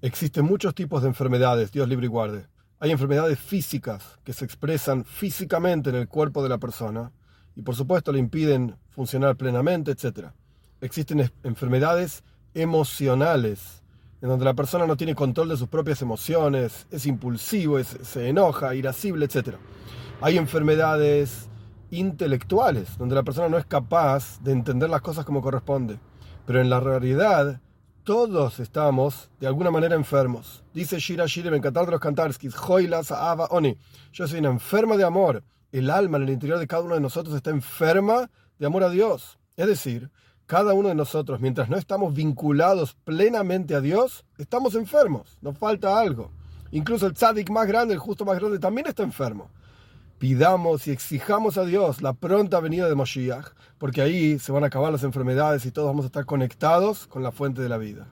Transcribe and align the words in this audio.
Existen 0.00 0.44
muchos 0.44 0.76
tipos 0.76 1.02
de 1.02 1.08
enfermedades, 1.08 1.72
Dios 1.72 1.88
libre 1.88 2.06
y 2.06 2.08
guarde. 2.08 2.46
Hay 2.78 2.92
enfermedades 2.92 3.36
físicas 3.40 4.20
que 4.22 4.32
se 4.32 4.44
expresan 4.44 5.04
físicamente 5.04 5.90
en 5.90 5.96
el 5.96 6.06
cuerpo 6.06 6.40
de 6.40 6.48
la 6.48 6.58
persona 6.58 7.10
y 7.56 7.62
por 7.62 7.74
supuesto 7.74 8.12
le 8.12 8.20
impiden 8.20 8.76
funcionar 8.90 9.34
plenamente, 9.34 9.90
etc. 9.90 10.28
Existen 10.80 11.28
enfermedades 11.42 12.22
emocionales, 12.54 13.82
en 14.22 14.28
donde 14.28 14.44
la 14.44 14.54
persona 14.54 14.86
no 14.86 14.96
tiene 14.96 15.16
control 15.16 15.48
de 15.48 15.56
sus 15.56 15.66
propias 15.66 16.00
emociones, 16.00 16.86
es 16.92 17.04
impulsivo, 17.04 17.82
se 17.82 18.28
enoja, 18.28 18.76
irascible, 18.76 19.24
etc. 19.24 19.56
Hay 20.20 20.38
enfermedades 20.38 21.48
intelectuales, 21.90 22.96
donde 22.98 23.16
la 23.16 23.24
persona 23.24 23.48
no 23.48 23.58
es 23.58 23.66
capaz 23.66 24.40
de 24.44 24.52
entender 24.52 24.90
las 24.90 25.00
cosas 25.00 25.24
como 25.24 25.42
corresponde. 25.42 25.98
Pero 26.46 26.60
en 26.60 26.70
la 26.70 26.78
realidad, 26.78 27.60
todos 28.08 28.58
estamos 28.58 29.28
de 29.38 29.46
alguna 29.46 29.70
manera 29.70 29.94
enfermos. 29.94 30.64
Dice 30.72 30.98
Shira 30.98 31.26
Shire, 31.26 31.54
encantar 31.54 31.84
de 31.84 31.90
los 31.90 32.00
Kantarskis, 32.00 32.54
Joilas 32.54 33.12
Oni. 33.50 33.76
Yo 34.14 34.26
soy 34.26 34.38
una 34.38 34.48
enferma 34.48 34.96
de 34.96 35.04
amor. 35.04 35.44
El 35.72 35.90
alma 35.90 36.16
en 36.16 36.22
el 36.22 36.30
interior 36.30 36.58
de 36.58 36.66
cada 36.66 36.84
uno 36.84 36.94
de 36.94 37.02
nosotros 37.02 37.36
está 37.36 37.50
enferma 37.50 38.30
de 38.58 38.64
amor 38.64 38.82
a 38.82 38.88
Dios. 38.88 39.38
Es 39.58 39.66
decir, 39.66 40.10
cada 40.46 40.72
uno 40.72 40.88
de 40.88 40.94
nosotros, 40.94 41.38
mientras 41.42 41.68
no 41.68 41.76
estamos 41.76 42.14
vinculados 42.14 42.94
plenamente 43.04 43.74
a 43.74 43.82
Dios, 43.82 44.24
estamos 44.38 44.74
enfermos. 44.74 45.36
Nos 45.42 45.58
falta 45.58 46.00
algo. 46.00 46.30
Incluso 46.70 47.06
el 47.06 47.12
tzadik 47.12 47.50
más 47.50 47.66
grande, 47.66 47.92
el 47.92 48.00
justo 48.00 48.24
más 48.24 48.38
grande, 48.38 48.58
también 48.58 48.86
está 48.86 49.02
enfermo 49.02 49.50
pidamos 50.18 50.86
y 50.86 50.90
exijamos 50.90 51.58
a 51.58 51.64
Dios 51.64 52.02
la 52.02 52.12
pronta 52.12 52.60
venida 52.60 52.88
de 52.88 52.94
Moshiach, 52.94 53.52
porque 53.78 54.02
ahí 54.02 54.38
se 54.38 54.52
van 54.52 54.64
a 54.64 54.66
acabar 54.66 54.92
las 54.92 55.04
enfermedades 55.04 55.64
y 55.64 55.70
todos 55.70 55.88
vamos 55.88 56.04
a 56.04 56.08
estar 56.08 56.26
conectados 56.26 57.06
con 57.06 57.22
la 57.22 57.32
fuente 57.32 57.62
de 57.62 57.68
la 57.68 57.78
vida. 57.78 58.06